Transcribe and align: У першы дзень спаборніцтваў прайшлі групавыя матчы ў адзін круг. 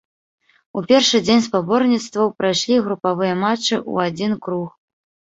У 0.79 0.81
першы 0.91 1.19
дзень 1.25 1.43
спаборніцтваў 1.47 2.31
прайшлі 2.39 2.77
групавыя 2.87 3.35
матчы 3.43 3.75
ў 3.91 3.95
адзін 4.11 4.33
круг. 4.47 4.67